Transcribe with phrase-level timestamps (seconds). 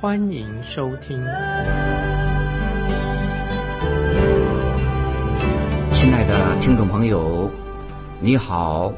[0.00, 1.18] 欢迎收听。
[5.92, 7.50] 亲爱的听众朋友，
[8.18, 8.94] 你好，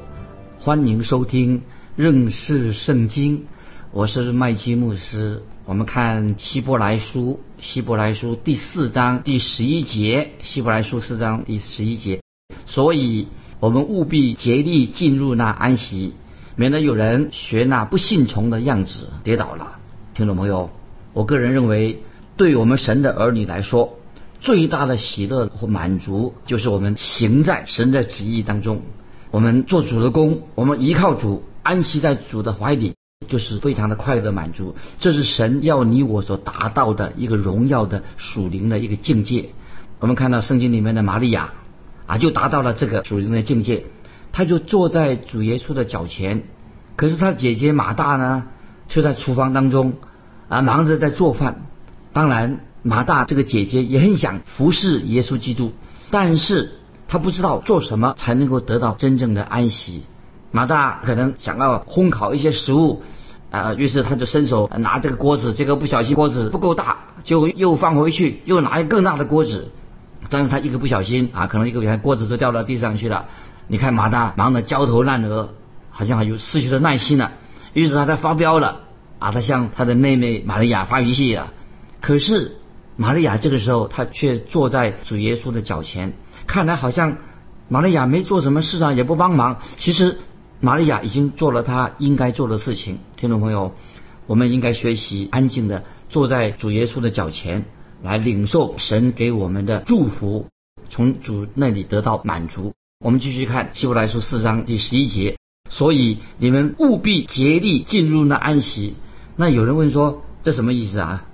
[0.60, 1.60] 欢迎收听
[1.96, 3.46] 认识圣经。
[3.90, 5.42] 我是麦基牧师。
[5.64, 12.20] 我们看希伯来书，希伯来书第四章第十一节，希伯来书四章第十一节。
[12.64, 13.26] 所以，
[13.58, 16.14] 我们务必竭力进入那安息，
[16.54, 19.80] 免得有人学那不信从的样子跌倒了。
[20.14, 20.70] 听众朋友，
[21.12, 22.02] 我个人认为，
[22.36, 23.98] 对我们神的儿女来说，
[24.40, 28.82] 最大的喜乐和满足，就是我们行在神的旨意当中。
[29.30, 32.94] 我们做主的工，我们依靠主，安息在主的怀里。
[33.28, 39.50] 就是非常的快乐满足，这是神要你我所达到的一个荣耀的属灵的一个境界。
[40.00, 41.52] 我们看到圣经里面的玛利亚
[42.06, 43.84] 啊，就达到了这个属灵的境界，
[44.32, 46.42] 她就坐在主耶稣的脚前。
[46.96, 48.48] 可是她姐姐马大呢，
[48.88, 49.94] 却在厨房当中
[50.52, 51.62] 啊忙着在做饭。
[52.12, 55.72] 当然，马大这个姐姐也很想服侍耶稣基督，
[56.10, 56.72] 但是
[57.08, 60.02] 她不知道做什么才能够得到真正的安息。
[60.50, 63.02] 马大可能想要烘烤一些食物，
[63.50, 69.72] 啊，于是他就伸手拿这个锅子，结果不小心锅子不够大，就又放回去，又拿一个更大的锅子，
[70.28, 73.24] 但是他一个不小心啊，可能一个锅子就掉到地上去了。
[73.68, 75.54] 你看马大忙得焦头烂额，
[75.90, 77.32] 好像还有失去了耐心了，
[77.72, 78.80] 于是他在发飙了，
[79.22, 81.52] 啊，他向他的妹妹玛利亚发脾气了。
[82.00, 82.56] 可是
[82.96, 86.12] 玛利亚这个时候，她却坐在主耶稣的脚前，
[86.46, 87.18] 看来好像
[87.68, 90.18] 玛利亚没做什么事啊，也不帮忙，其实。
[90.64, 93.74] 玛利亚已经做了她应该做的事情，听众朋友，
[94.28, 97.64] 我们应该学习安静的坐在主耶稣的脚前，
[98.00, 100.46] 来领受神给我们的祝福，
[100.88, 102.74] 从主那里得到满足。
[103.04, 105.36] 我们继续看希伯来书四章第十一节，
[105.68, 108.94] 所以你们务必竭力进入那安息。
[109.36, 111.24] 那有人问说，这什么意思啊？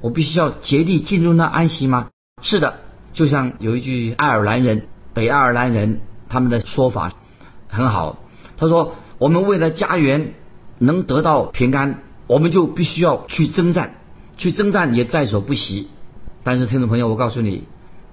[0.00, 2.08] 我必须要竭力进入那安息吗？
[2.42, 2.80] 是的，
[3.14, 7.12] 就像有一句爱尔兰人、北爱尔兰人他们的说法
[7.68, 8.18] 很好。
[8.58, 10.34] 他说：“我们为了家园
[10.78, 13.94] 能得到平安，我们就必须要去征战，
[14.36, 15.88] 去征战也在所不惜。
[16.42, 17.64] 但是，听众朋友，我告诉你，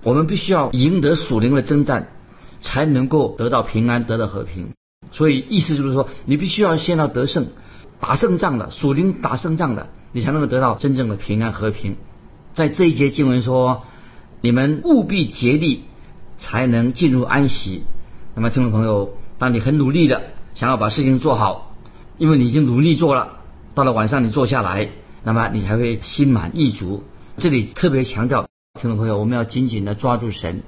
[0.03, 2.07] 我们必须要赢得属灵的征战，
[2.61, 4.71] 才能够得到平安，得到和平。
[5.11, 7.47] 所以，意思就是说，你必须要先要得胜，
[8.03, 11.95] 打胜仗的属灵打胜仗的，你才能够得到真正的平安和平。
[12.53, 13.83] 在这一节经文说，
[14.41, 15.85] 你们务必竭力，
[16.37, 17.83] 才能进入安息。
[18.35, 20.21] 那么，听众朋友。”当你很努力的
[20.53, 21.75] 想要把事情做好，
[22.17, 23.39] 因为你已经努力做了，
[23.73, 24.89] 到了晚上你坐下来，
[25.23, 27.03] 那么你才会心满意足。
[27.37, 28.47] 这里特别强调，
[28.79, 30.63] 听众朋友，我们要紧紧的抓住神，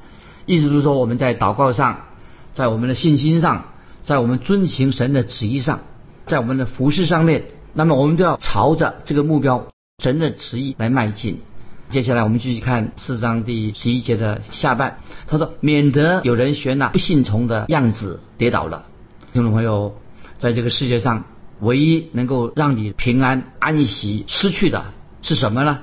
[0.45, 2.05] 意思就是说我们在祷告上，
[2.53, 3.65] 在我们的信心上，
[4.05, 5.81] 在我们遵行神的旨意上，
[6.25, 9.67] 在我们的服饰上面，那么我们都要朝着这个目标，
[10.01, 11.39] 神的旨意来迈进。
[11.89, 14.97] 接下来我们继续看四章第十一节的下半，
[15.27, 18.85] 他说：“免得有人学那不信从的样子跌倒了。”
[19.33, 19.95] 听众朋友，
[20.39, 21.25] 在这个世界上，
[21.59, 24.85] 唯一能够让你平安安息失去的
[25.21, 25.81] 是什么呢？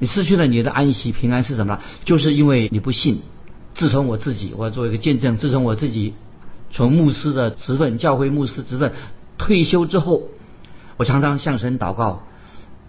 [0.00, 1.78] 你失去了你的安息平安是什么？
[2.04, 3.22] 就是因为你不信。
[3.74, 6.14] 自从我自己，我要做一个见证，自从我自己
[6.72, 8.92] 从牧师的职分、教会牧师职分
[9.44, 10.22] 退休之后，
[10.96, 12.22] 我常常向神祷告。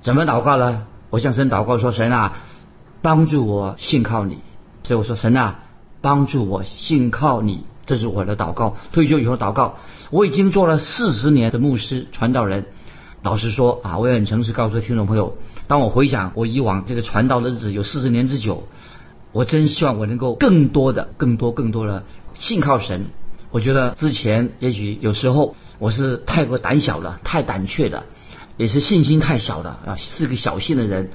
[0.04, 0.86] 怎么祷告呢？
[1.10, 2.32] 我向神祷告说：“神啊！”
[3.04, 4.38] 帮助我信靠你，
[4.84, 5.60] 所以我说神啊，
[6.00, 8.78] 帮助我信靠你，这是我的祷告。
[8.94, 9.76] 退休以后祷告，
[10.12, 12.68] 我已经做了四十年的牧师传道人。
[13.22, 15.38] 老实说啊，我也很诚实告诉听众朋友，
[15.68, 18.64] 当我回想我以往这个传道的日子有四十年之久，
[19.34, 23.08] 我真希望我能够更多的、更多、更多的信靠神。
[23.55, 28.03] 我觉得之前也许有时候我是太过胆小了，太胆怯了，
[28.57, 31.09] 也是信心太小了啊，是个小信的人。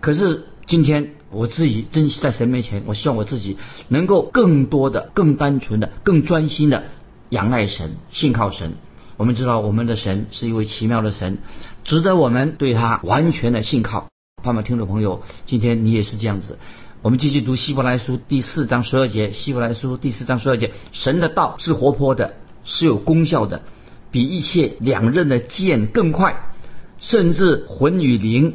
[0.00, 1.12] 可是今天。
[1.28, 3.58] 我自己珍惜在神面前，我希望我自己
[3.88, 6.84] 能够更多的、更单纯的、更专心的
[7.30, 8.74] 仰赖神、信靠神。
[9.16, 11.38] 我们知道我们的神是一位奇妙的神，
[11.82, 14.06] 值得我们对他完全的信靠。
[14.40, 16.58] 盼望听众朋友，今天你也是这样子。
[17.02, 19.30] 我们继续读希伯来书第四章十二节。
[19.30, 22.34] 希伯来书第四章十二节：神的道是活泼的，
[22.64, 23.62] 是有功效的，
[24.10, 26.50] 比一切两刃的剑更快，
[26.98, 28.54] 甚至魂与灵。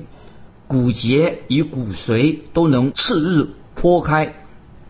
[0.67, 3.49] 骨节与骨髓都能次日
[3.79, 4.35] 剖开，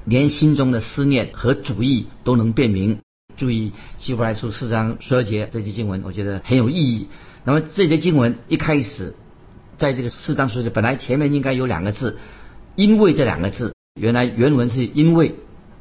[0.06, 3.00] 连心中的思念和主意都能辨明。
[3.36, 7.08] 注意希伯来书四章十二节这些经文，我觉得很有意义。
[7.44, 9.16] 那么这些经文一开始，
[9.78, 12.20] 在这个四章十二节，本来前面应该有两个字，
[12.76, 15.36] 因为这两个字，原来原文是因为。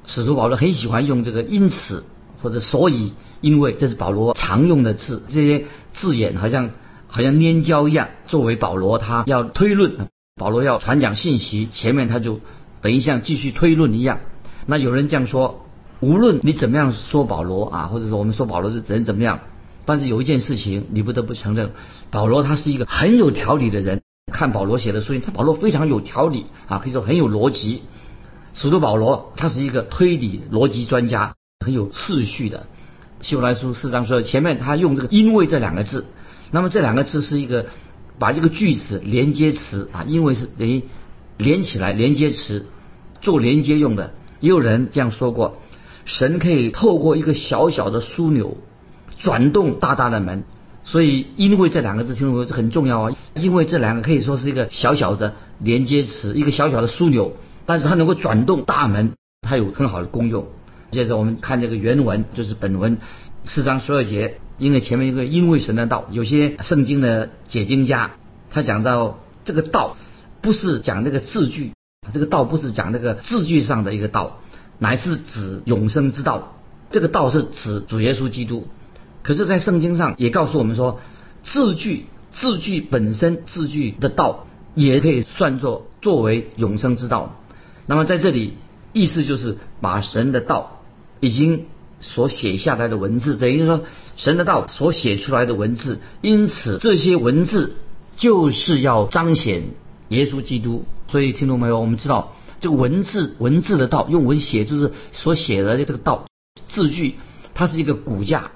[0.07, 2.05] 使徒保罗很喜欢用这个因此
[2.43, 6.71] 或者所以，因为这是保罗常用的字，这些字眼好像
[7.07, 8.09] 好像粘胶一样。
[8.27, 12.41] 作为保罗他要推论，保罗要传讲信息，前面他就
[12.81, 14.21] 等于像继续推论一样。
[14.67, 15.67] 那有人这样说，
[16.01, 19.41] 无论你怎么样说保罗啊，或者说我们说保罗是人怎么样，
[19.85, 21.73] 但是有一件事情你不得不承认，
[22.11, 24.01] 保罗他是一个很有条理的人。
[24.31, 27.83] 看保罗写的书信，他保罗非常有条理啊，可以说很有逻辑。
[28.55, 31.35] 使徒保罗他是一个推理逻辑专家，
[31.65, 32.67] 很有次序的。
[33.21, 36.07] 希伯来书四章说，前面他用这个“因为”这两个字，
[36.51, 37.67] 那么这两个字是一个
[38.19, 40.85] 把这个句子连接词啊，因为是等于
[41.37, 42.67] 连起来连接词，
[43.21, 44.15] 做连接用的。
[44.41, 45.59] 也有人这样说过，
[46.07, 48.57] 神可以透过一个小小的枢纽
[49.19, 50.45] 转动大大的门，
[50.85, 57.37] 所以“因为”这两个字听众朋友很重要啊，因为这两个可以说是一个小小的连接词，一个小小的枢纽。
[57.67, 59.13] 但是它能够转动大门，
[59.43, 60.49] 它有很好的功用。
[60.91, 62.99] 接着我们看这个原文，就是本文
[63.45, 68.13] 四章十二节，因为前面一个因为神的道，有些圣经的解经家
[68.51, 69.97] 他讲到这个道
[70.41, 71.71] 不是讲这个字句，
[72.13, 74.41] 这个道不是讲这个字句上的一个道，
[74.79, 76.57] 乃是指永生之道。
[76.91, 78.67] 这个道是指主耶稣基督。
[79.23, 81.01] 可是，在圣经上也告诉我们说，
[81.43, 87.37] 字句字句本身字句的道也可以算作作为永生之道。
[87.87, 88.55] 那么在这里，
[88.93, 90.81] 意思就是把神的道
[91.21, 91.67] 已经
[92.01, 93.83] 所写下来的文字，等于说
[94.17, 97.77] 神的道所写出来的文字，因此这些文字
[98.17, 99.65] 就是要彰显
[100.09, 100.85] 耶稣基督。
[101.09, 101.81] 所以听懂没有？
[101.81, 106.27] 我们知道这个文字文字的道，用文写就是所写的这个道
[106.69, 107.17] 字句，
[107.53, 108.53] 它是一个骨架。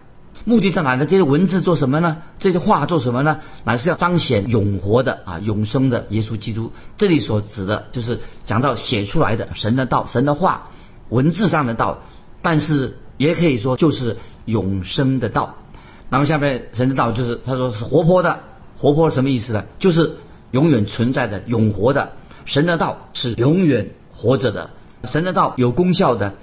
[0.47, 1.07] 目的在哪呢？
[1.07, 2.19] 这些文字做什么呢？
[2.39, 3.41] 这些话做什么呢？
[3.65, 6.71] 乃是要彰显永活的啊，永生的耶稣基督。
[6.99, 10.69] 这里所指的就是讲到写出来的神的道、神的话，
[11.09, 12.03] 文字上的道，
[12.43, 15.55] 但是也可以说就是永生的道。
[16.11, 18.41] 那么下面神的道就是他说是活泼的，
[18.79, 19.65] 活泼什么意思呢？
[19.79, 20.13] 就是
[20.51, 22.13] 永远存在的、永活的。
[22.45, 24.69] 神的道是永远活着的，
[25.05, 26.35] 神的道有功效的。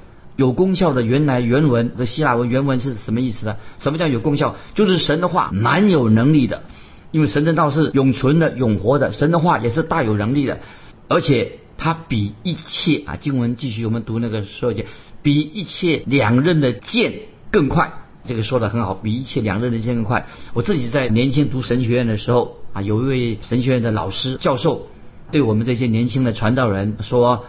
[0.42, 3.58] 有功效的原来原文的希腊文原文是什么意思呢？
[3.78, 4.56] 什么叫有功效？
[4.74, 6.64] 就是神的话蛮有能力的，
[7.12, 10.60] 因为神的道是永存的、永活的，神的话也是大有能力的，
[11.08, 14.88] 而且它比一切啊经文继续我们读那个说节，
[15.22, 17.14] 比一切两刃的剑
[17.52, 17.94] 更快。
[18.26, 20.26] 这个说的很好，比一切两刃的剑更快。
[20.56, 24.88] 我自己在年轻读神学院的时候啊，有一位神学院的老师教授
[25.32, 27.46] 对我们这些年轻的传道人说。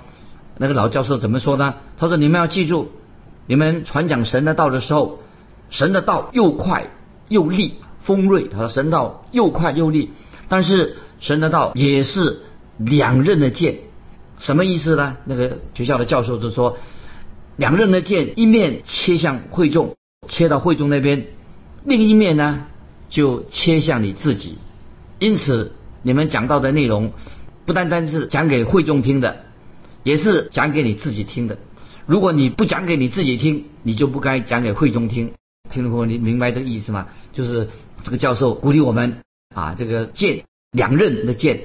[0.58, 1.74] 那个老教授怎么说呢？
[1.98, 2.90] 他说：“你们要记住，
[3.46, 5.20] 你们传讲神的道的时候，
[5.70, 6.90] 神的道又快
[7.28, 8.48] 又利，锋锐。
[8.48, 10.10] 他说神道又快又利，
[10.48, 12.40] 但是神的道也是
[12.76, 13.76] 两刃的剑。
[14.38, 15.16] 什么意思呢？
[15.24, 16.76] 那个学校的教授就说，
[17.56, 19.96] 两刃的剑一面切向会众，
[20.28, 21.26] 切到会众那边，
[21.84, 22.66] 另一面呢
[23.08, 24.58] 就切向你自己。
[25.18, 25.72] 因此，
[26.02, 27.12] 你们讲到的内容
[27.64, 29.44] 不单单是讲给会众听的。”
[30.02, 31.58] 也是讲给你自己听的。
[32.06, 35.32] 如果你不讲给你自己听，你就不该讲给会中听。
[35.70, 37.06] 听众朋友，你明白这个意思吗？
[37.32, 37.68] 就是
[38.02, 39.18] 这个教授鼓励我们
[39.54, 41.60] 啊，这个剑两刃的剑，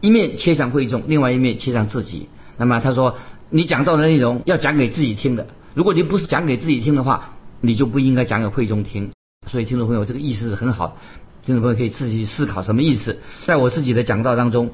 [0.00, 2.28] 一面切向会中，另外一面切向自己。
[2.56, 3.18] 那么他说，
[3.50, 5.48] 你讲到的内容要讲给自己听的。
[5.74, 9.10] 如果你不是讲给自己听的话，你就不应该讲给会中听。
[9.50, 10.96] 所以听众朋友，这个意思是很好。
[11.44, 13.18] 听众朋友可以自己思考什么意思。
[13.46, 14.70] 在我自己的讲道当中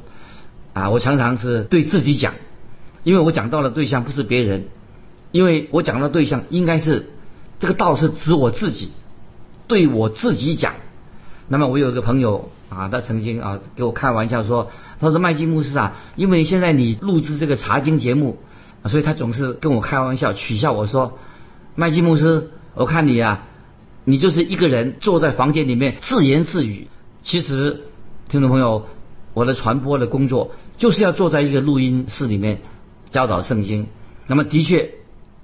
[0.75, 2.35] 啊，我常常是对自己讲。
[3.09, 4.67] 因为我讲到的对象不是别人，
[5.33, 7.09] 因为我讲的对象应该是
[7.59, 8.91] 这个道是指我自己，
[9.67, 10.75] 对我自己讲。
[11.49, 18.37] 那么我有一个朋友啊，他曾经啊给我开玩笑说，他说麦基牧师啊，因为现在你录制这个查经节目，
[18.85, 21.17] 所以他总是跟我开玩笑取笑我说，
[21.77, 23.47] 麦基牧师，我看你啊，
[24.05, 26.88] 你就是一个人坐在房间里面自言自语。
[27.23, 27.85] 其实
[28.29, 28.85] 听众朋友，
[29.33, 32.61] 我的传播的工作就是要坐在一个录音室里面。
[33.11, 33.87] 教导圣经，
[34.27, 34.91] 那么的确，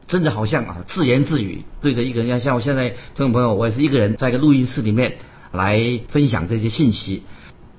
[0.07, 5.17] 真的好像啊自言自语，对着一个人，像像我现在听众朋友，我也是一个人在一个录音室里面
[5.53, 7.23] 来分享这些信息，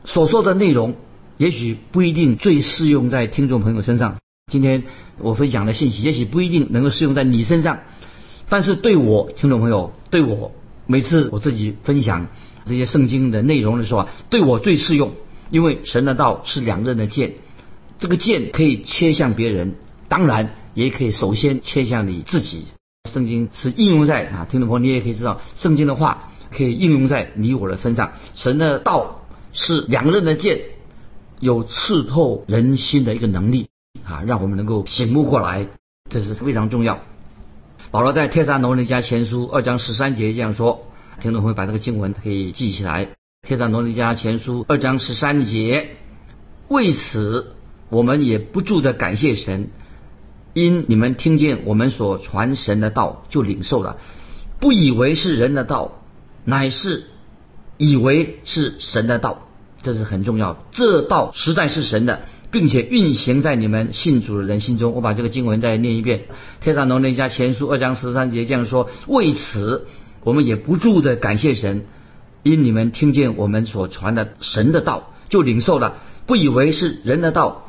[0.03, 0.95] 所说的内容
[1.37, 4.17] 也许不一定最适用在听众朋友身上。
[4.51, 4.83] 今天
[5.17, 7.79] 我分享的信息也许不一定能够适用在你身上，
[8.47, 10.51] 但是对我听众朋友，对我
[10.85, 12.27] 每次我自己分享
[12.65, 15.13] 这些圣经的内容的时候啊，对我最适用，
[15.49, 17.33] 因为神的道是两刃的剑，
[17.97, 19.75] 这个剑可以切向别人，
[20.07, 22.65] 当然也可以首先切向你自己。
[23.09, 28.13] 圣经是应用在啊，听众朋友你也可以知道，圣经的话可以应用在你我的身上。
[28.33, 29.21] 神的道
[29.53, 30.61] 是两刃的剑，
[31.39, 33.67] 有刺透人心的一个能力
[34.03, 35.67] 啊，让我们能够醒悟过来，
[36.09, 36.99] 这是非常重要。
[37.91, 40.87] 保罗在《帖撒罗尼迦前书》二章十三节这样说，
[41.21, 43.05] 听众朋友把这个经文可以记起来，
[43.47, 45.91] 《帖撒罗尼迦前书》二章十三节，
[46.67, 47.54] 为此
[47.89, 49.69] 我们也不住的感谢神。
[50.53, 53.97] 因你们听见我们所传神的道，就领受了，
[54.61, 56.01] 不以为是人的道，
[56.45, 57.03] 乃是
[57.77, 59.49] 以为是神的道，
[59.81, 60.63] 这是很重要。
[60.71, 64.93] 这道实在是神的，并且运行在你们信主的人心中。
[64.93, 66.19] 我把这个经文再念一遍，
[66.61, 69.87] 《天上农人家前书》二章十三节这样说：为此，
[70.23, 71.85] 我们也不住的感谢神，
[72.43, 77.63] 因你们听见我们所传的神的道，就领受了，不以为是人的道。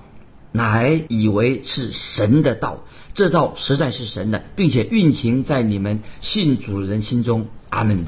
[0.56, 2.78] 乃以为是神的道，
[3.14, 7.46] 这道实在是神的，并且运行在你们信主人心中。
[7.68, 8.06] 阿门。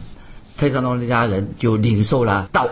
[0.56, 2.68] 天上的家人就领受了道，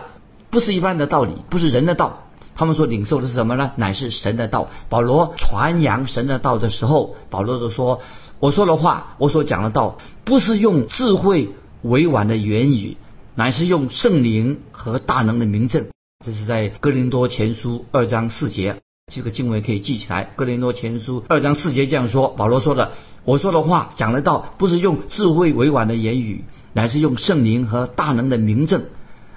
[0.51, 2.23] 不是一般的道理，不是人的道。
[2.55, 3.73] 他们所领受的是什么呢？
[3.77, 4.71] 乃是神的道。
[4.89, 8.01] 保罗传扬神的道的时候，保罗就说
[8.41, 11.51] ：“我说的话，我所讲的道，不是用智慧
[11.83, 12.97] 委婉的言语，
[13.35, 15.87] 乃是用圣灵和大能的名证。”
[16.25, 18.81] 这是在哥林多前书二章四节。
[19.15, 22.91] 这个经文可以记起来，《哥林多前书》二章四节这样说：保罗说的，
[23.25, 28.83] 我说的话讲得到，不是用智慧委婉的言语，乃是用圣灵和大能的明证。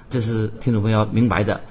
[0.10, 1.62] 这是听众朋友明白的。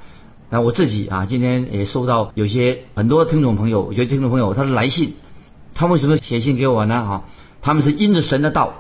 [0.49, 5.15] 那我自己啊，今天也收到有些很多听众朋友，有些听众朋友他的来信，
[5.75, 7.05] 他为什么写信给我呢？
[7.05, 7.25] 哈，
[7.63, 8.75] 他们是因着神的道，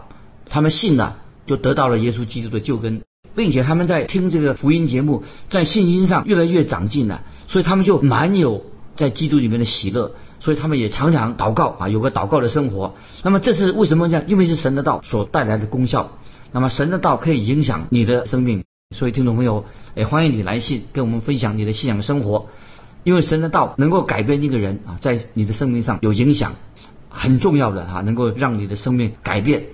[0.46, 3.02] 他们信了，就得到了耶稣基督的救恩，
[3.34, 8.62] 并且他们在听这个福音节目，在信心上越来越长进了，所以他们就蛮有。
[8.98, 12.96] 在基督里面的喜乐，所以他们也常常祷告啊，有个祷告的生活。
[13.22, 14.24] 那么这是为什么这样？
[14.26, 16.18] 因为是神的道所带来的功效。
[16.50, 22.48] 那么神的道可以影响你的生命，所以听众朋友，也欢迎你来信跟我们分享你的信仰生活。
[23.04, 26.54] 因为神的道能够改变一个人啊，在你的生命上有影响，
[27.08, 29.66] 很重要的哈，能够让你的生命改变。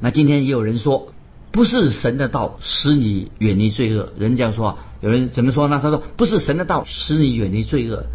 [0.00, 1.12] 那今天也有人说，
[1.52, 4.08] 不是神的道使你远离罪恶。
[4.18, 5.78] 人家说，有人怎么说呢？
[5.80, 8.06] 他说，不是神的道使你远离罪恶。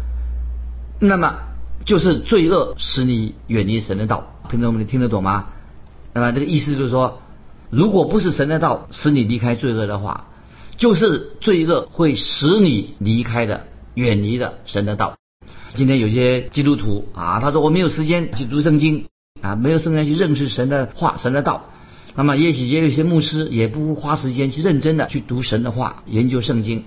[1.06, 1.36] 那么
[1.84, 5.46] 就是罪恶使你远离神的道，听众们你听得懂吗？
[6.12, 7.20] 那么这个意思就是说，
[7.70, 10.28] 如果不是神的道使你离开罪恶的话，
[10.76, 15.16] 就是罪恶会使你离开的、远离的神的道。
[15.74, 19.06] 今天有些基督徒啊，他说我没有时间去读圣经
[19.42, 21.66] 啊，没有时间去认识神的话、神的道。
[22.14, 26.84] 那么也许也有些牧师也不花时间去认真的去读神的话、研究圣经。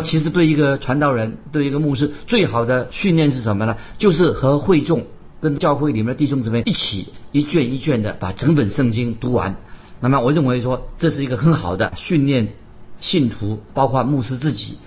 [0.00, 3.76] 其实对一个传道人，对一个牧师，最好的训练是什么呢？
[3.98, 5.06] 就是和会众、
[5.40, 9.56] 跟教会里面的弟兄姊妹一起，一卷一卷的把整本圣经读完。
[10.00, 12.54] 那么我认为说，这是一个很好的训练
[13.00, 14.78] 信徒，包括牧师自己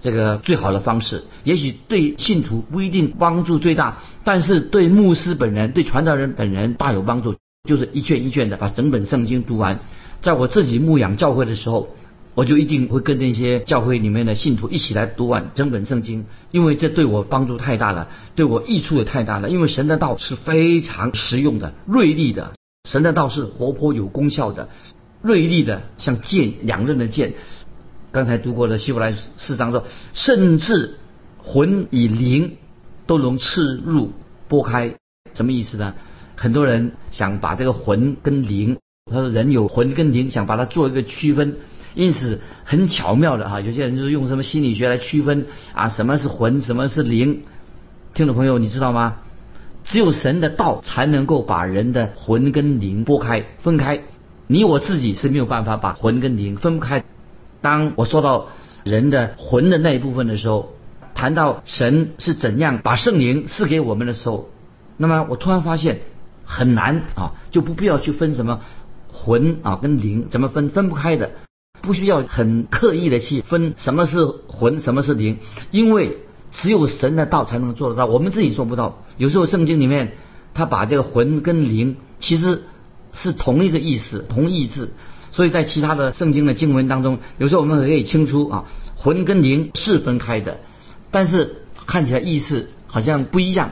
[0.00, 1.24] 这个最好的方式。
[1.44, 7.34] 也许对信徒不一定帮助最大，但是对牧师本人、对传道人本人大有帮助。
[7.68, 9.80] 就是一卷一卷的把整本圣经读完。
[10.20, 11.88] 在我自己牧养教会的时候。
[12.34, 19.48] 我就一定会跟那些教会里面的信徒一起来读完整本圣经，因为这对我帮助太大了，对我益处也太大了。
[19.48, 22.54] 因为神的道是非常实用的、锐利的，
[22.88, 24.68] 神的道是活泼有功效的、
[25.22, 27.34] 锐利的，像剑两刃的剑。
[28.10, 30.96] 刚才读过的希伯来四章说，甚至
[31.38, 32.56] 魂与灵
[33.06, 34.10] 都能刺入
[34.48, 34.96] 拨开，
[35.34, 35.94] 什么意思呢？
[36.34, 41.58] 很多人想把这个魂跟灵，他说人有魂跟灵，想把它做一个区分。
[41.94, 47.42] 因此很巧妙的哈，有些人就是用什么心理学来区分啊，什么是魂，什么是灵。
[48.12, 49.16] 听众朋友，你知道吗？
[49.84, 54.00] 只有神的道才能够把人的魂跟灵拨开、分开。
[54.46, 57.04] 你我自己是没有办法把魂跟灵分不开。
[57.60, 58.48] 当我说到
[58.82, 60.74] 人的魂的那一部分的时候，
[61.14, 64.48] 谈到神是怎样把圣灵赐给我们的时候，
[64.96, 66.00] 那么我突然发现
[66.44, 68.60] 很难啊，就不必要去分什么
[69.12, 71.30] 魂啊跟灵怎么分分不开的。
[71.84, 75.38] 不需要很刻意的去分什么是魂，什么是灵，
[75.70, 76.18] 因为
[76.50, 79.02] 只有神的道才能做得到，我们自己做不到。
[79.18, 80.12] 有时候圣经里面
[80.54, 82.64] 他把这个魂跟灵其实
[83.12, 84.92] 是同一个意思，同义字，
[85.30, 88.64] 所以在其他的圣经的经文当中，有时候我们可以清楚啊，
[88.96, 90.60] 魂跟灵是分开的，
[91.10, 93.70] 但是看起来意思好像不一样。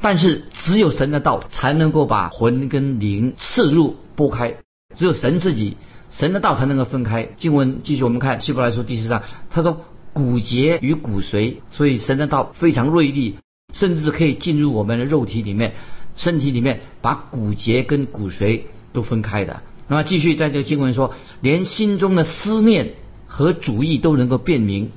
[0.00, 4.58] 但是只有神的道才能够把魂跟灵刺入拨开，
[4.94, 5.76] 只有神自己。
[6.10, 7.28] 神的道才能够分开。
[7.36, 13.36] 经文继续，我们看希伯来书第四章，他说：“骨节与骨髓，所以神的道非常锐利，
[13.72, 15.74] 甚至可以进入我们的肉体里面、
[16.16, 18.62] 身体里面，把骨节跟骨髓
[18.92, 19.62] 都分开的。
[19.86, 22.94] 那么继续在这个经文说，连心中的思念
[23.26, 24.90] 和主意都能够辨明，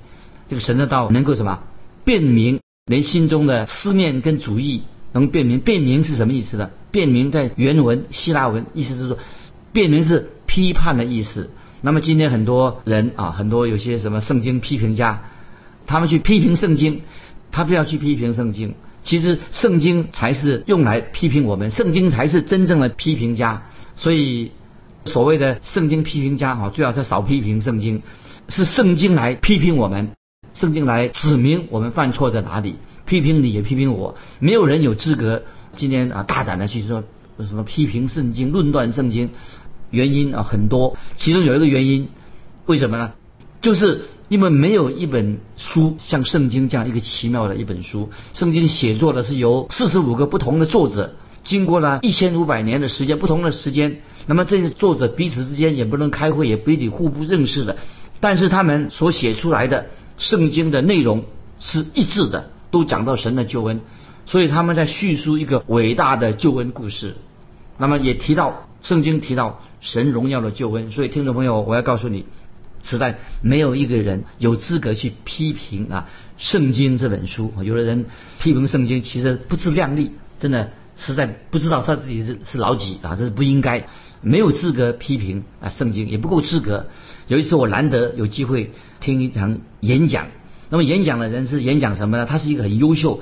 [0.50, 1.64] 这个神的道能够什么
[2.04, 2.60] 辨明？
[2.88, 5.60] 连心中的思念跟主意能辨明。
[5.60, 6.72] 辨明是什么意思呢？
[6.90, 9.18] 辨明在原文希腊文意思是说，
[9.72, 11.50] 辨明是批判的意思。
[11.80, 15.22] 那么今天很多人啊，很多有些什么圣经批评家，
[15.88, 17.04] 他们去批评圣经，
[17.52, 18.76] 他不要去批评圣经。
[19.04, 23.64] 其实圣经才是用来批评我们，圣经才是真正的批评家。
[23.96, 24.52] 所以。
[25.04, 28.04] 所谓的圣经批评家啊，最好他少批评圣经，
[28.50, 30.12] 是圣经来批评我们，
[30.54, 32.76] 圣经来指明我们犯错在哪里，
[33.08, 35.42] 批评你也批评我，没有人有资格
[35.76, 37.04] 今天啊大胆的去说
[37.40, 39.32] 什么批评圣经、论断圣经，
[39.92, 42.10] 原因啊很多，其中有一个原因，
[42.66, 43.12] 为什么呢？
[43.62, 51.14] 就是因为没有一本书像圣经这样一个奇妙的一本书，圣经写作的是由四十五个不同的作者。
[51.44, 57.78] 经过了一千五百年的时间，不同的时间，那么这些作者彼此之间也不能开会，也不一定互不认识的，
[58.20, 59.88] 但是他们所写出来的
[60.20, 61.26] 圣经的内容
[61.60, 63.82] 是一致的，都讲到神的救恩，
[64.28, 67.16] 所以他们在叙述一个伟大的救恩故事，
[67.80, 72.26] 那么也提到圣经提到神荣耀的救恩，所以听众朋友，我要告诉你，
[72.84, 76.08] 实在没有一个人有资格去批评啊
[76.38, 78.06] 圣经这本书，有的人
[78.40, 80.70] 批评圣经其实不自量力，真的。
[80.98, 83.88] 实在不知道他自己是是老几啊，这是不应该，
[84.22, 86.86] 没有资格批评啊圣经，也不够资格。
[87.28, 90.28] 有一次我难得有机会听一场演讲，
[90.70, 92.28] 那么演讲的人是演讲什么呢？
[92.28, 93.20] 他是一个很优秀、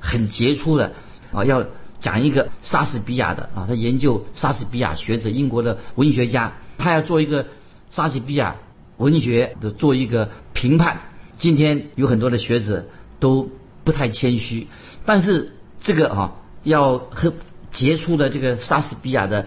[0.00, 0.92] 很杰出的
[1.30, 1.66] 啊，要
[2.00, 7.46] 讲一个莎士比亚的啊，他研究莎士比亚学者，英国的文学家，他要做一个
[7.90, 8.56] 莎士比亚
[8.96, 11.00] 文学的做一个评判。
[11.38, 12.86] 今天有很多的学者
[13.20, 13.50] 都
[13.84, 14.66] 不太谦虚，
[15.04, 16.32] 但是这个啊。
[16.62, 17.32] 要和
[17.72, 19.46] 杰出的这个莎士比亚的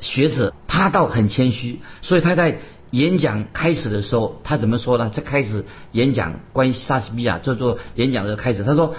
[0.00, 2.58] 学者，他倒很谦虚，所以他在
[2.90, 5.08] 演讲开始的时候，他怎么说呢？
[5.08, 8.96] 在开始演讲关于莎士比亚做做演讲的开始，他说：“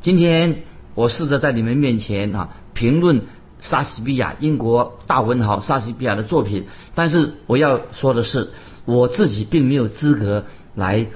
[0.00, 0.62] 今天
[0.94, 3.22] 我试着在你们面前啊评论
[3.60, 8.50] 莎士比亚英国大文豪莎士比亚的作品，但是我要说的是，
[8.84, 11.06] 我自己并没有资格来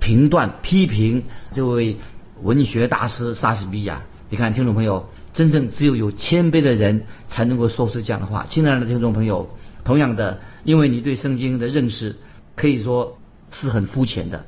[0.00, 1.98] 评断批评这位
[2.42, 4.02] 文学大师莎士比亚。
[4.30, 8.44] 你看，听众朋友。”真正只有有谦卑的人才能够说出这样的话。
[8.50, 9.48] 亲爱的听众朋友，
[9.82, 12.16] 同样的，因为你对圣经的认识
[12.54, 13.16] 可以说
[13.50, 14.44] 是很肤浅的，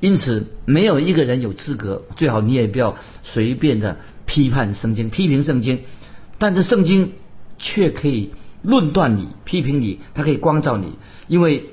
[0.00, 2.02] 因此没有一个人有资格。
[2.16, 3.98] 最好你也不要随便的
[4.34, 5.82] 批判圣经、批评圣经。
[6.38, 7.12] 但是圣经
[7.56, 10.94] 却可以论断你、批评你，它可以光照你。
[11.28, 11.66] 因为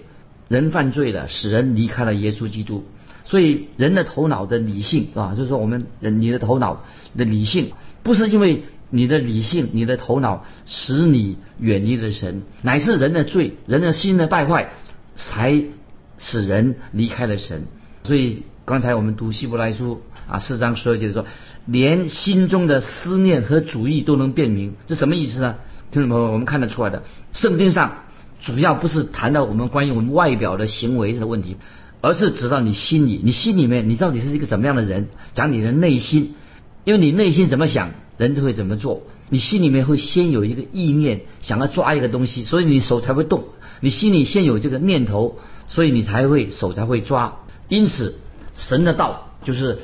[0.48, 2.86] 人犯罪了，使人离开了耶稣基督，
[3.26, 6.84] 所以人的头脑的理性啊，就是说我们人你的头脑
[7.18, 7.72] 的理性。
[8.04, 14.70] 不是因为你的理性、你的头脑使你远离了神，乃是人的罪、人的心的败坏，
[15.16, 15.64] 才
[16.20, 17.64] 使人离开了神。
[18.04, 21.26] 所以刚才我们读希伯来书啊四章十二节说，
[21.72, 25.56] 连心中的思念和主意都能辨明，这什么意思呢？
[25.92, 28.04] 听众朋友，我们看得出来的，圣经上
[28.42, 31.56] 主要不是谈到我们关于我们外表的行为的问题，
[32.02, 36.36] 而是指到你心里，你心里面你到底是一个什么样的人，讲你的内心。
[36.84, 39.04] 因为你内心怎么想，人就会怎么做。
[39.30, 43.46] 你心里面会先有一个意念，想要抓一个东西，所以你手才会动。
[43.82, 47.38] 你心里先有这个念头，所以你才会手才会抓。
[47.70, 48.16] 因此，
[48.58, 49.80] 神的道就是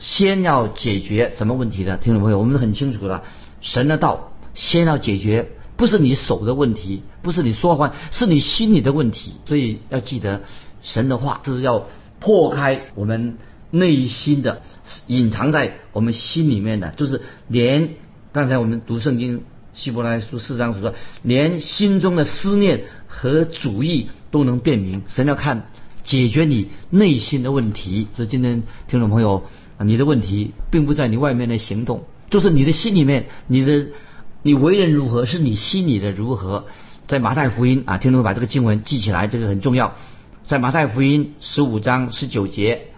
[0.00, 1.96] 先要解决什么问题的？
[1.98, 3.22] 听众朋友，我们很清楚了，
[3.60, 9.34] 神的道先要解决，不是你手的问题，不是你说话，是你心里的问题。
[9.46, 10.40] 所以要记得，
[10.82, 11.86] 神的话就是要
[12.18, 13.38] 破开我们。
[13.72, 14.62] 内心的
[15.06, 17.90] 隐藏在我们心里面的，就是连
[18.32, 25.04] 刚才我们读圣经希伯来书四章所说，连心中的思念和主意都能辨明。
[25.06, 25.70] 神要看
[26.02, 28.08] 解决你内心的问题。
[28.16, 29.44] 所以今天听众朋友，
[29.84, 33.88] 你的问题并不在你外面的行动，就是你的心里面，你的
[34.42, 36.66] 你为人如何，是你心里的如何。
[37.06, 39.94] 在马太福音啊，听众把这个经文记起来，这个很重要。
[40.46, 42.88] 在马太福音十五章十九节。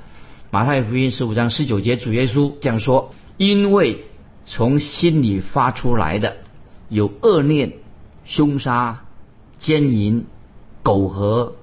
[0.50, 4.04] 马太福音十五章十九节，主耶稣这样说：“因为
[4.44, 6.36] 从心里发出来的
[6.90, 7.72] 有恶念、
[8.26, 9.04] 凶杀、
[9.58, 10.26] 奸淫、
[10.82, 11.54] 苟合、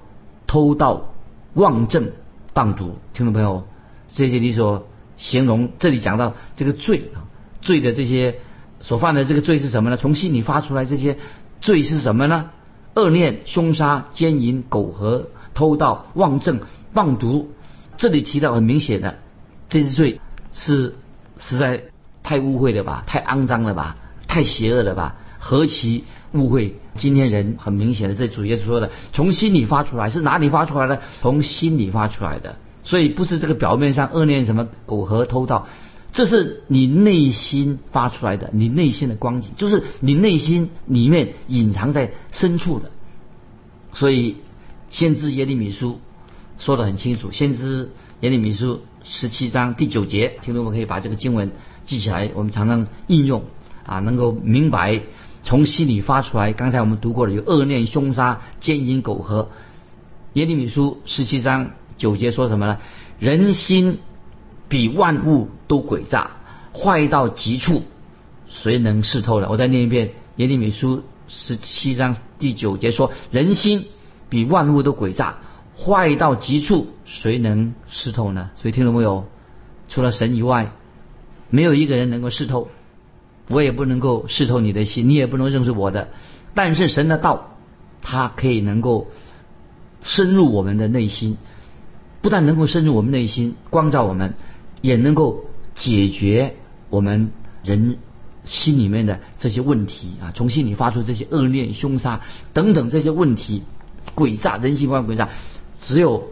[0.48, 1.14] 偷盗、
[1.54, 2.10] 妄政、
[2.52, 3.64] 谤毒。”听众朋友，
[4.08, 4.88] 这些你所
[5.20, 7.28] 形容，这里讲到这个罪啊，
[7.60, 8.38] 罪的这些
[8.80, 9.98] 所犯的这个罪是什么呢？
[9.98, 11.18] 从心里发出来这些
[11.60, 12.50] 罪是什么呢？
[12.94, 16.60] 恶念、凶杀、奸淫、苟合、偷盗、妄政、
[16.94, 17.52] 妄毒。
[17.98, 19.18] 这里提到很明显的，
[19.68, 20.20] 这些罪
[20.54, 20.96] 是
[21.38, 21.82] 实在
[22.22, 25.16] 太污秽了吧，太肮脏了吧，太邪恶了吧？
[25.38, 26.76] 何其误会！
[26.96, 31.00] 今天人很明显的，这主耶稣说的，从心里发出来，是哪里发出来的？
[31.20, 32.56] 从心里发出来的。
[32.82, 35.68] 所以不是这个表面上恶念什么苟合偷盗，
[36.12, 42.90] 这是你内心发出来的，你内心的光景，就是你内心里面隐藏在深处的。
[43.92, 44.36] 所以
[44.88, 46.00] 先知耶利米书
[46.58, 47.90] 说的很清楚，先知
[48.20, 51.52] 耶利米书十七章第九节，听众们可以把这个经文
[51.84, 53.44] 记起来，我们常常应用
[53.84, 55.02] 啊，能够明白
[55.42, 56.52] 从心里发出来。
[56.54, 59.50] 刚才我们读过了，有恶念、凶杀、奸淫、苟合。
[60.32, 61.72] 耶利米书十七章。
[62.00, 62.78] 九节说什么呢？
[63.18, 63.98] 人心
[64.70, 66.30] 比万物都诡诈，
[66.72, 67.82] 坏到极处，
[68.48, 69.48] 谁能视透呢？
[69.50, 73.84] 我再念一遍耶利米书十七章第九节说：人心
[74.30, 75.40] 比万物都诡诈，
[75.76, 78.50] 坏到极处，谁能视透呢？
[78.56, 79.26] 所以听懂没有？
[79.90, 80.72] 除了神以外，
[81.50, 82.68] 没有一个人能够视透，
[83.48, 86.08] 我也不能够视透你的心，你也不能认识我的。
[86.54, 87.58] 但是神的道，
[88.00, 89.08] 它可以能够
[90.02, 91.36] 深入我们的内心。
[92.22, 94.34] 不但能够深入我们内心，光照我们，
[94.82, 96.56] 也能够解决
[96.90, 97.30] 我们
[97.62, 97.96] 人
[98.44, 100.32] 心里面的这些问题啊！
[100.34, 102.20] 从心里发出这些恶念、凶杀
[102.52, 103.62] 等等这些问题，
[104.14, 105.28] 诡诈人心观诡诈，
[105.80, 106.28] 只有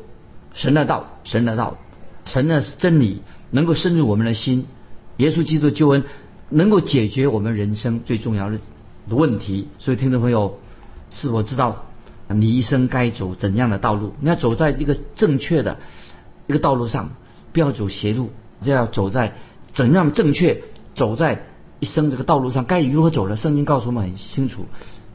[0.55, 1.79] 神的道、神的道、
[2.25, 4.67] 神的真理能够深入我们的心。
[5.17, 6.05] 耶稣基督救恩
[6.49, 8.59] 能够解决我们人生最重要的
[9.09, 9.69] 问题。
[9.79, 10.59] 所以，听众朋友，
[11.11, 11.87] 是否知道？
[12.29, 14.15] 你一生该走怎样的道路？
[14.21, 15.79] 你要走在一个正确的
[16.47, 17.11] 一个道路上，
[17.53, 18.31] 不要走邪路，
[18.63, 19.35] 就要走在
[19.73, 20.63] 怎样正确
[20.95, 21.47] 走在
[21.81, 23.37] 一生这个道路上该如何走的。
[23.37, 24.67] 圣经告诉我们很清楚，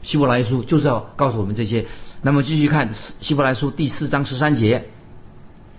[0.02, 1.86] 希伯来书就是要告诉我们这些。
[2.22, 4.86] 那么继续看希伯来书第四章十三节，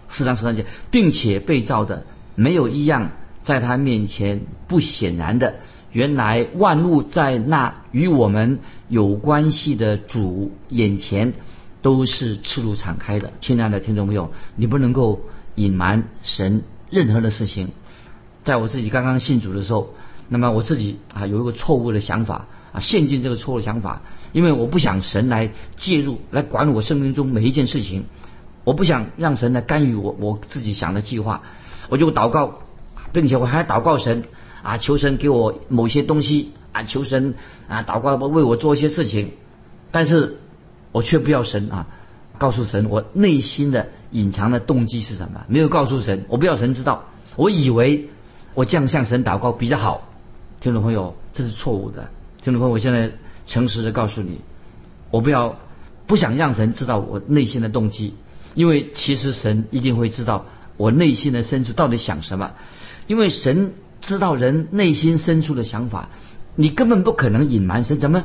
[0.07, 5.55] 四章十三节，并且被造的没有一样在他面前不显然的。
[5.95, 11.31] 原来万物在那与我们有关系的主眼前
[11.81, 13.31] 都是赤露敞开的。
[13.39, 15.21] 亲爱的听众朋友，你不能够
[15.55, 17.69] 隐瞒神任何的事情。
[18.43, 19.93] 在我自己刚刚信主的时候，
[20.27, 24.01] 那么我自己啊有一个错误的想法啊，陷进这个错误想法，
[24.33, 28.03] 因为我不想神来介入来管我生命中每一件事情，
[28.65, 31.43] 我不想让神来干预我我自己想的计划，
[31.87, 32.59] 我就祷告，
[33.13, 34.25] 并且我还祷告神。
[34.65, 37.35] 啊，求神给我某些东西啊，求神
[37.67, 39.33] 啊，祷告为我做一些事情，
[39.91, 40.39] 但是
[40.91, 41.85] 我却不要神啊，
[42.39, 45.45] 告诉神我内心的隐藏的动机是什么？
[45.47, 47.05] 没有告诉神，我不要神知道。
[47.35, 48.09] 我以为
[48.55, 50.09] 我这样向神祷告比较好，
[50.59, 52.09] 听众朋友，这是错误的。
[52.41, 53.11] 听众朋友，我现在
[53.45, 54.41] 诚实的告诉你，
[55.11, 55.59] 我不要
[56.07, 58.15] 不想让神知道我内心的动机，
[58.55, 60.47] 因为其实神一定会知道
[60.77, 62.53] 我内心的深处到底想什么，
[63.05, 63.75] 因为神。
[64.05, 66.09] 知道人内心深处的想法，
[66.55, 67.97] 你根本不可能隐瞒神。
[67.97, 68.23] 怎么？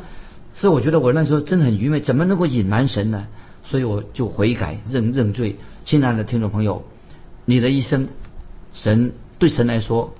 [0.52, 3.28] 所以我觉得我那时候真的很愚昧，怎么能够隐瞒神呢？
[3.64, 5.56] 所以我就悔改认认罪。
[5.86, 6.84] 亲爱的听众朋友，
[7.46, 8.08] 你的一生，
[8.74, 10.12] 神对神来说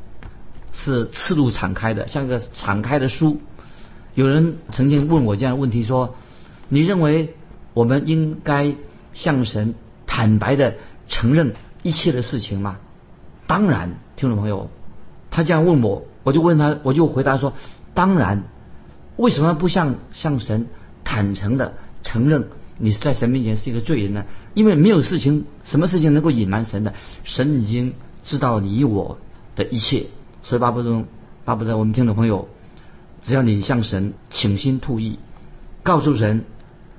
[0.73, 3.39] 是赤露敞开的，像个敞开的书。
[4.15, 6.17] 有人曾经问我这样的问题说
[6.71, 7.35] ：“你认为
[7.75, 8.75] 我们应该
[9.13, 9.75] 向神
[10.07, 12.79] 坦白的承认一切的事情吗？”
[13.47, 14.71] 当然，听众朋友。
[15.41, 17.55] 他这样问我，我就问他，我就回答说：
[17.95, 18.43] 当然，
[19.17, 20.67] 为什么不向向神
[21.03, 21.73] 坦诚的
[22.03, 24.27] 承认你在神面前是一个罪人呢？
[24.53, 26.93] 因为没有事情，什么事情能够隐瞒神的？
[27.25, 29.17] 神已经知道你我
[29.57, 30.09] 的一切，
[30.43, 31.05] 所以巴不得
[31.47, 32.47] 巴不得我们听众朋友，
[33.23, 35.19] 只要你向神倾心吐意，
[35.83, 36.45] 告诉神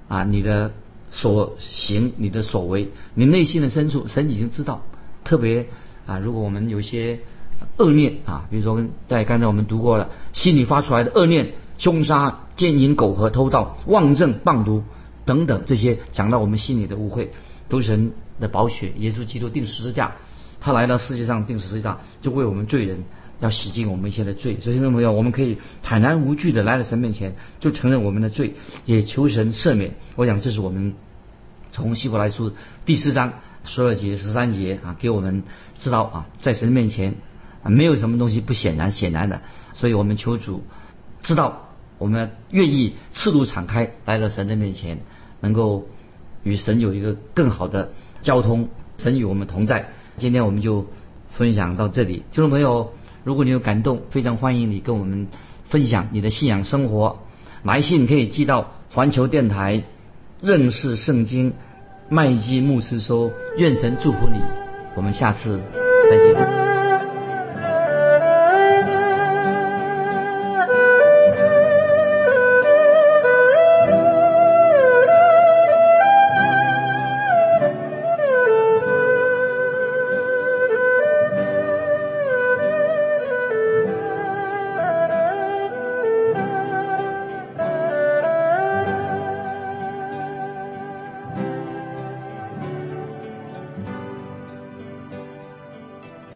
[0.07, 0.71] 啊你的
[1.11, 4.81] 所行、你的所为、你内心的深处，神已经知道。
[5.23, 5.67] 特别
[6.07, 7.19] 啊，如果我们有一些。
[7.77, 14.83] 恶念啊，比如说在刚才我们读过了，心里发出来的恶念、凶杀、奸淫、苟合、偷盗、妄政、谤毒
[15.25, 17.29] 等等这些，讲到我们心里的污秽，
[17.69, 20.15] 都是神的宝血，耶稣基督定十字架，
[20.59, 23.03] 他来到世界上定十字架，就为我们罪人
[23.39, 24.59] 要洗净我们一切的罪。
[24.59, 28.53] 所以听众朋友，我们可以坦然无惧的来到神面前，就承认我们的罪，
[28.85, 29.95] 也求神赦免。
[30.15, 30.93] 我想这是我们
[31.71, 32.53] 从希伯来书
[32.85, 35.43] 第四章十二节、十三节啊，给我们
[35.77, 37.15] 知道啊，在神面前。
[37.63, 39.41] 啊，没有什么东西不显然显然的，
[39.75, 40.63] 所以我们求主
[41.21, 44.99] 知道，我们愿意赤露敞开来到神的面前，
[45.39, 45.87] 能够
[46.43, 49.89] 与神有一个更好的交通，神与我们同在。
[50.17, 50.87] 今天我们就
[51.37, 52.93] 分享到这里，听众朋友，
[53.23, 55.27] 如果你有感动，非常欢迎你跟我们
[55.69, 57.19] 分享你的信仰生活，
[57.63, 59.83] 来信可以寄到环球电台
[60.41, 61.53] 认识圣经
[62.09, 64.39] 麦基牧师说，愿神祝福你。
[64.95, 65.61] 我们下次
[66.09, 66.60] 再见。